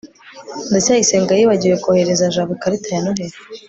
[0.69, 3.37] ndacyayisenga yibagiwe kohereza jabo ikarita ya noheri